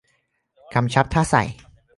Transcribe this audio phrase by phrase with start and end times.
[0.73, 1.43] กำชับถ้าใส่